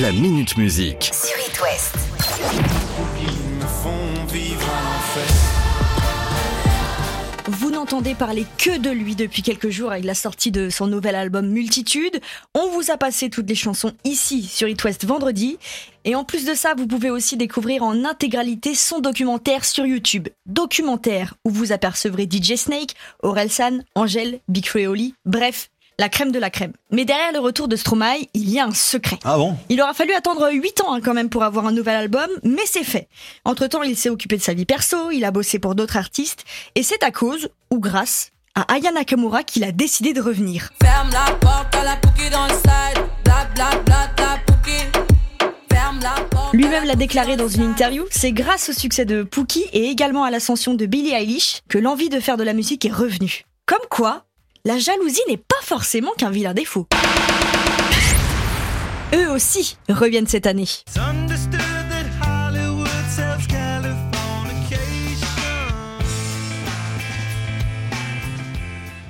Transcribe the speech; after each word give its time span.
La 0.00 0.12
Minute 0.12 0.58
Musique. 0.58 1.10
sur 1.14 1.38
It 1.48 1.58
West. 1.62 1.94
Ils 3.18 3.54
me 3.56 3.66
font 3.66 4.26
vivre 4.30 4.60
un 4.60 4.96
enfer. 4.98 5.56
Vous 7.48 7.70
n'entendez 7.70 8.14
parler 8.14 8.44
que 8.58 8.76
de 8.76 8.90
lui 8.90 9.14
depuis 9.14 9.40
quelques 9.40 9.70
jours 9.70 9.92
avec 9.92 10.04
la 10.04 10.14
sortie 10.14 10.50
de 10.50 10.68
son 10.68 10.86
nouvel 10.86 11.14
album 11.14 11.48
Multitude. 11.48 12.20
On 12.52 12.68
vous 12.68 12.90
a 12.90 12.98
passé 12.98 13.30
toutes 13.30 13.48
les 13.48 13.54
chansons 13.54 13.94
ici 14.04 14.42
sur 14.42 14.68
It 14.68 14.84
West 14.84 15.06
vendredi. 15.06 15.56
Et 16.04 16.14
en 16.14 16.24
plus 16.24 16.44
de 16.44 16.52
ça, 16.52 16.74
vous 16.76 16.86
pouvez 16.86 17.08
aussi 17.08 17.38
découvrir 17.38 17.82
en 17.82 18.04
intégralité 18.04 18.74
son 18.74 19.00
documentaire 19.00 19.64
sur 19.64 19.86
YouTube. 19.86 20.28
Documentaire 20.44 21.34
où 21.46 21.50
vous 21.50 21.72
apercevrez 21.72 22.28
DJ 22.30 22.56
Snake, 22.56 22.94
Orelsan, 23.22 23.78
Angèle, 23.94 24.40
Big 24.48 24.66
Freoli, 24.66 25.14
bref, 25.24 25.70
la 25.98 26.08
crème 26.08 26.30
de 26.30 26.38
la 26.38 26.50
crème. 26.50 26.72
Mais 26.90 27.04
derrière 27.04 27.32
le 27.32 27.38
retour 27.38 27.68
de 27.68 27.76
Stromae, 27.76 28.28
il 28.34 28.50
y 28.50 28.58
a 28.58 28.66
un 28.66 28.74
secret. 28.74 29.18
Ah 29.24 29.36
bon? 29.36 29.56
Il 29.68 29.80
aura 29.80 29.94
fallu 29.94 30.12
attendre 30.12 30.50
8 30.52 30.82
ans 30.82 30.94
hein, 30.94 31.00
quand 31.02 31.14
même 31.14 31.30
pour 31.30 31.42
avoir 31.42 31.66
un 31.66 31.72
nouvel 31.72 31.96
album, 31.96 32.28
mais 32.42 32.66
c'est 32.66 32.84
fait. 32.84 33.08
Entre-temps, 33.44 33.82
il 33.82 33.96
s'est 33.96 34.10
occupé 34.10 34.36
de 34.36 34.42
sa 34.42 34.54
vie 34.54 34.66
perso, 34.66 35.10
il 35.10 35.24
a 35.24 35.30
bossé 35.30 35.58
pour 35.58 35.74
d'autres 35.74 35.96
artistes, 35.96 36.44
et 36.74 36.82
c'est 36.82 37.02
à 37.02 37.10
cause, 37.10 37.48
ou 37.70 37.80
grâce, 37.80 38.32
à 38.54 38.62
Aya 38.72 38.92
Nakamura 38.92 39.42
qu'il 39.42 39.64
a 39.64 39.72
décidé 39.72 40.12
de 40.12 40.20
revenir. 40.20 40.70
Ferme 40.82 41.10
la 41.12 41.34
porte 41.36 41.74
à 41.74 41.84
la 41.84 41.96
Pookie 41.96 42.30
dans 42.30 42.44
le 42.44 42.54
side. 42.54 43.04
Bla 43.24 43.46
bla 43.54 43.70
bla 43.84 44.10
la 44.18 44.38
Pookie. 44.46 45.52
Ferme 45.70 46.00
la 46.02 46.22
porte. 46.30 46.54
Lui-même 46.54 46.84
l'a 46.84 46.94
déclaré 46.94 47.36
dans 47.36 47.48
une 47.48 47.62
interview, 47.62 48.04
c'est 48.10 48.32
grâce 48.32 48.70
au 48.70 48.72
succès 48.72 49.04
de 49.04 49.22
Pookie 49.22 49.66
et 49.72 49.88
également 49.88 50.24
à 50.24 50.30
l'ascension 50.30 50.74
de 50.74 50.86
Billie 50.86 51.12
Eilish 51.12 51.60
que 51.68 51.78
l'envie 51.78 52.08
de 52.08 52.20
faire 52.20 52.36
de 52.36 52.44
la 52.44 52.54
musique 52.54 52.84
est 52.84 52.92
revenue. 52.92 53.44
Comme 53.66 53.78
quoi, 53.90 54.24
la 54.66 54.78
jalousie 54.80 55.20
n'est 55.28 55.36
pas 55.36 55.62
forcément 55.62 56.10
qu'un 56.18 56.30
vilain 56.30 56.52
défaut. 56.52 56.88
Eux 59.14 59.30
aussi 59.30 59.76
reviennent 59.88 60.26
cette 60.26 60.46
année. 60.46 60.66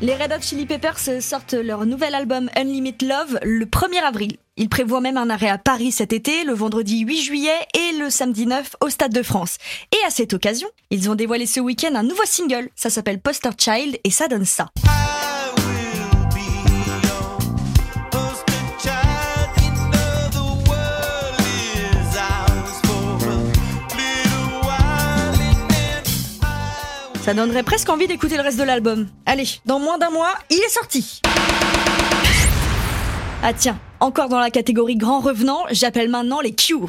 Les 0.03 0.15
Red 0.15 0.31
Hot 0.31 0.43
Chili 0.43 0.67
Peppers 0.67 1.23
sortent 1.23 1.55
leur 1.55 1.87
nouvel 1.87 2.15
album 2.15 2.51
Unlimited 2.55 3.09
Love 3.09 3.39
le 3.43 3.65
1er 3.65 4.03
avril. 4.07 4.37
Ils 4.59 4.69
prévoient 4.69 5.01
même 5.01 5.17
un 5.17 5.31
arrêt 5.31 5.49
à 5.49 5.57
Paris 5.57 5.91
cet 5.91 6.13
été, 6.13 6.45
le 6.45 6.53
vendredi 6.53 7.01
8 7.01 7.23
juillet 7.23 7.59
et 7.73 7.97
le 7.99 8.11
samedi 8.11 8.47
9 8.47 8.77
au 8.83 8.91
Stade 8.91 9.15
de 9.15 9.23
France. 9.23 9.57
Et 9.91 10.07
à 10.07 10.11
cette 10.11 10.35
occasion, 10.35 10.69
ils 10.91 11.09
ont 11.09 11.15
dévoilé 11.15 11.47
ce 11.47 11.61
week-end 11.61 11.95
un 11.95 12.03
nouveau 12.03 12.27
single. 12.27 12.69
Ça 12.77 12.91
s'appelle 12.91 13.21
Poster 13.21 13.51
Child 13.59 13.99
et 14.05 14.11
ça 14.11 14.29
donne 14.29 14.45
ça. 14.45 14.69
Ça 27.27 27.35
donnerait 27.35 27.65
presque 27.65 27.89
envie 27.89 28.07
d'écouter 28.07 28.37
le 28.37 28.43
reste 28.43 28.57
de 28.57 28.63
l'album. 28.63 29.09
Allez, 29.27 29.49
dans 29.65 29.81
moins 29.81 29.99
d'un 29.99 30.11
mois, 30.11 30.33
il 30.49 30.59
est 30.59 30.69
sorti. 30.69 31.21
Ah 33.43 33.53
tiens, 33.53 33.81
encore 33.99 34.29
dans 34.29 34.39
la 34.39 34.53
catégorie 34.53 34.95
grand 34.95 35.19
revenant, 35.19 35.65
j'appelle 35.73 36.09
maintenant 36.09 36.41
les 36.41 36.55
Cure. 36.55 36.89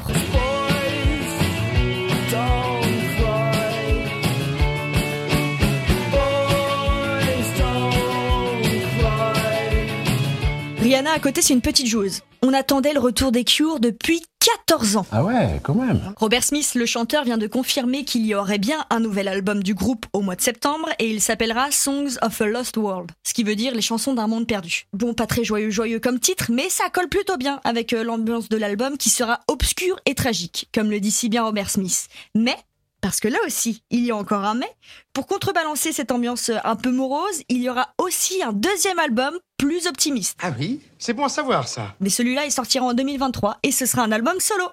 Rihanna 10.80 11.10
à 11.14 11.18
côté, 11.18 11.42
c'est 11.42 11.52
une 11.52 11.60
petite 11.60 11.88
joueuse. 11.88 12.20
On 12.42 12.54
attendait 12.54 12.92
le 12.92 13.00
retour 13.00 13.32
des 13.32 13.42
Cure 13.42 13.80
depuis 13.80 14.22
14 14.66 14.96
ans. 14.96 15.06
Ah 15.12 15.24
ouais, 15.24 15.60
quand 15.62 15.74
même. 15.74 16.00
Robert 16.16 16.42
Smith, 16.42 16.72
le 16.74 16.86
chanteur, 16.86 17.24
vient 17.24 17.36
de 17.36 17.46
confirmer 17.46 18.04
qu'il 18.04 18.24
y 18.24 18.34
aurait 18.34 18.58
bien 18.58 18.84
un 18.88 19.00
nouvel 19.00 19.28
album 19.28 19.62
du 19.62 19.74
groupe 19.74 20.06
au 20.12 20.22
mois 20.22 20.36
de 20.36 20.40
septembre 20.40 20.88
et 20.98 21.10
il 21.10 21.20
s'appellera 21.20 21.70
Songs 21.70 22.16
of 22.22 22.40
a 22.40 22.46
Lost 22.46 22.76
World, 22.76 23.10
ce 23.24 23.34
qui 23.34 23.44
veut 23.44 23.56
dire 23.56 23.74
les 23.74 23.82
chansons 23.82 24.14
d'un 24.14 24.26
monde 24.26 24.46
perdu. 24.46 24.86
Bon, 24.92 25.12
pas 25.12 25.26
très 25.26 25.44
joyeux 25.44 25.70
joyeux 25.70 26.00
comme 26.00 26.18
titre, 26.18 26.46
mais 26.50 26.68
ça 26.70 26.88
colle 26.90 27.08
plutôt 27.08 27.36
bien 27.36 27.60
avec 27.64 27.92
euh, 27.92 28.02
l'ambiance 28.02 28.48
de 28.48 28.56
l'album 28.56 28.96
qui 28.96 29.10
sera 29.10 29.40
obscur 29.48 29.98
et 30.06 30.14
tragique, 30.14 30.68
comme 30.74 30.90
le 30.90 31.00
dit 31.00 31.10
si 31.10 31.28
bien 31.28 31.44
Robert 31.44 31.68
Smith. 31.68 32.08
Mais 32.34 32.56
parce 33.00 33.20
que 33.20 33.28
là 33.28 33.38
aussi, 33.46 33.82
il 33.90 34.04
y 34.04 34.10
a 34.10 34.16
encore 34.16 34.44
un 34.44 34.54
mais. 34.54 34.66
Pour 35.12 35.26
contrebalancer 35.26 35.92
cette 35.92 36.10
ambiance 36.10 36.50
un 36.64 36.76
peu 36.76 36.90
morose, 36.90 37.42
il 37.48 37.62
y 37.62 37.70
aura 37.70 37.94
aussi 37.98 38.42
un 38.42 38.52
deuxième 38.52 38.98
album 38.98 39.34
plus 39.56 39.86
optimiste. 39.86 40.38
Ah 40.42 40.52
oui, 40.58 40.80
c'est 40.98 41.12
bon 41.12 41.24
à 41.24 41.28
savoir 41.28 41.68
ça. 41.68 41.94
Mais 42.00 42.10
celui-là, 42.10 42.44
il 42.44 42.52
sortira 42.52 42.84
en 42.84 42.94
2023 42.94 43.58
et 43.62 43.72
ce 43.72 43.86
sera 43.86 44.02
un 44.02 44.12
album 44.12 44.38
solo. 44.40 44.64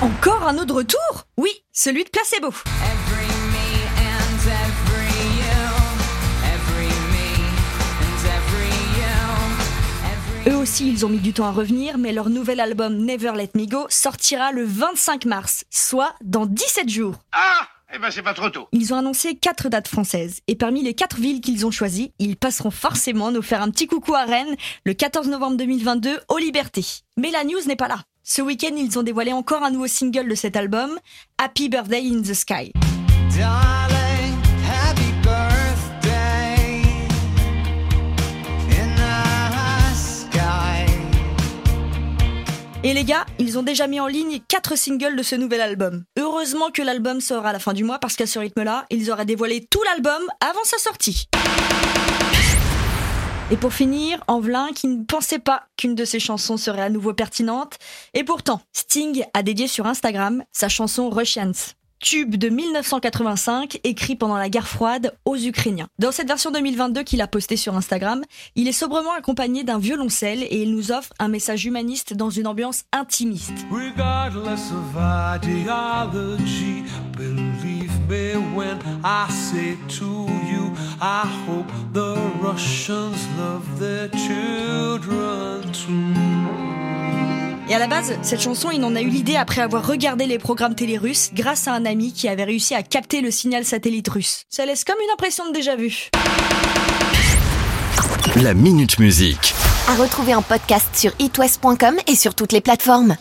Encore 0.00 0.46
un 0.46 0.58
autre 0.58 0.74
retour? 0.74 1.26
Oui, 1.36 1.50
celui 1.72 2.04
de 2.04 2.10
Placebo. 2.10 2.48
Every 2.48 2.93
Eux 10.46 10.56
aussi, 10.56 10.90
ils 10.90 11.06
ont 11.06 11.08
mis 11.08 11.18
du 11.18 11.32
temps 11.32 11.46
à 11.46 11.52
revenir, 11.52 11.96
mais 11.96 12.12
leur 12.12 12.28
nouvel 12.28 12.60
album 12.60 12.96
Never 12.98 13.32
Let 13.34 13.50
Me 13.54 13.64
Go 13.66 13.86
sortira 13.88 14.52
le 14.52 14.64
25 14.64 15.24
mars, 15.24 15.64
soit 15.70 16.14
dans 16.22 16.44
17 16.44 16.88
jours. 16.88 17.14
Ah 17.32 17.66
Eh 17.94 17.98
ben 17.98 18.10
c'est 18.10 18.22
pas 18.22 18.34
trop 18.34 18.50
tôt. 18.50 18.68
Ils 18.72 18.92
ont 18.92 18.98
annoncé 18.98 19.36
quatre 19.36 19.70
dates 19.70 19.88
françaises, 19.88 20.40
et 20.46 20.54
parmi 20.54 20.82
les 20.82 20.92
quatre 20.92 21.16
villes 21.16 21.40
qu'ils 21.40 21.64
ont 21.64 21.70
choisies, 21.70 22.12
ils 22.18 22.36
passeront 22.36 22.70
forcément 22.70 23.30
nous 23.30 23.40
faire 23.40 23.62
un 23.62 23.70
petit 23.70 23.86
coucou 23.86 24.14
à 24.14 24.24
Rennes 24.24 24.54
le 24.84 24.92
14 24.92 25.28
novembre 25.28 25.56
2022 25.56 26.20
aux 26.28 26.38
Libertés. 26.38 26.84
Mais 27.16 27.30
la 27.30 27.44
news 27.44 27.60
n'est 27.66 27.76
pas 27.76 27.88
là. 27.88 28.00
Ce 28.22 28.42
week-end, 28.42 28.74
ils 28.76 28.98
ont 28.98 29.02
dévoilé 29.02 29.32
encore 29.32 29.62
un 29.62 29.70
nouveau 29.70 29.86
single 29.86 30.28
de 30.28 30.34
cet 30.34 30.56
album, 30.56 30.98
Happy 31.38 31.70
Birthday 31.70 32.02
in 32.06 32.20
the 32.20 32.34
Sky. 32.34 32.70
Darling, 33.34 34.13
Et 42.86 42.92
les 42.92 43.04
gars, 43.04 43.24
ils 43.38 43.58
ont 43.58 43.62
déjà 43.62 43.86
mis 43.86 43.98
en 43.98 44.06
ligne 44.06 44.40
quatre 44.46 44.76
singles 44.76 45.16
de 45.16 45.22
ce 45.22 45.34
nouvel 45.34 45.62
album. 45.62 46.04
Heureusement 46.18 46.70
que 46.70 46.82
l'album 46.82 47.22
sort 47.22 47.46
à 47.46 47.54
la 47.54 47.58
fin 47.58 47.72
du 47.72 47.82
mois 47.82 47.98
parce 47.98 48.14
qu'à 48.14 48.26
ce 48.26 48.38
rythme-là, 48.38 48.84
ils 48.90 49.10
auraient 49.10 49.24
dévoilé 49.24 49.66
tout 49.70 49.82
l'album 49.84 50.22
avant 50.40 50.62
sa 50.64 50.76
sortie. 50.76 51.26
Et 53.50 53.56
pour 53.56 53.72
finir, 53.72 54.22
Anvelin 54.28 54.68
qui 54.74 54.88
ne 54.88 55.02
pensait 55.02 55.38
pas 55.38 55.62
qu'une 55.78 55.94
de 55.94 56.04
ses 56.04 56.20
chansons 56.20 56.58
serait 56.58 56.82
à 56.82 56.90
nouveau 56.90 57.14
pertinente. 57.14 57.78
Et 58.12 58.22
pourtant, 58.22 58.60
Sting 58.74 59.24
a 59.32 59.42
dédié 59.42 59.66
sur 59.66 59.86
Instagram 59.86 60.44
sa 60.52 60.68
chanson 60.68 61.08
Russians. 61.08 61.74
Tube 62.00 62.36
de 62.36 62.48
1985, 62.48 63.80
écrit 63.84 64.16
pendant 64.16 64.36
la 64.36 64.48
guerre 64.48 64.68
froide 64.68 65.16
aux 65.24 65.36
Ukrainiens. 65.36 65.88
Dans 65.98 66.12
cette 66.12 66.28
version 66.28 66.50
2022 66.50 67.02
qu'il 67.02 67.20
a 67.22 67.26
postée 67.26 67.56
sur 67.56 67.76
Instagram, 67.76 68.22
il 68.56 68.68
est 68.68 68.72
sobrement 68.72 69.12
accompagné 69.12 69.64
d'un 69.64 69.78
violoncelle 69.78 70.42
et 70.42 70.62
il 70.62 70.72
nous 70.72 70.92
offre 70.92 71.12
un 71.18 71.28
message 71.28 71.64
humaniste 71.64 72.14
dans 72.14 72.30
une 72.30 72.46
ambiance 72.46 72.84
intimiste. 72.92 73.52
I 81.00 81.26
hope 81.46 81.70
the 81.92 82.16
Russians 82.40 83.26
love 83.36 83.78
their 83.78 84.08
children 84.10 85.72
too. 85.72 86.83
Et 87.68 87.74
à 87.74 87.78
la 87.78 87.86
base, 87.86 88.12
cette 88.20 88.42
chanson, 88.42 88.70
il 88.70 88.84
en 88.84 88.94
a 88.94 89.00
eu 89.00 89.08
l'idée 89.08 89.36
après 89.36 89.62
avoir 89.62 89.86
regardé 89.86 90.26
les 90.26 90.38
programmes 90.38 90.74
télé 90.74 90.98
russes 90.98 91.30
grâce 91.32 91.66
à 91.66 91.72
un 91.72 91.86
ami 91.86 92.12
qui 92.12 92.28
avait 92.28 92.44
réussi 92.44 92.74
à 92.74 92.82
capter 92.82 93.22
le 93.22 93.30
signal 93.30 93.64
satellite 93.64 94.08
russe. 94.08 94.44
Ça 94.50 94.66
laisse 94.66 94.84
comme 94.84 94.96
une 95.02 95.10
impression 95.10 95.48
de 95.48 95.52
déjà 95.52 95.74
vu. 95.74 96.10
La 98.42 98.52
Minute 98.52 98.98
Musique. 98.98 99.54
À 99.88 99.94
retrouver 99.94 100.34
en 100.34 100.42
podcast 100.42 100.88
sur 100.94 101.12
itwest.com 101.18 101.96
et 102.06 102.14
sur 102.16 102.34
toutes 102.34 102.52
les 102.52 102.60
plateformes. 102.60 103.12